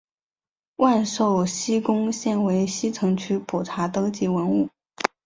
[0.77, 4.67] 万寿西宫现为西城区普查登记文物。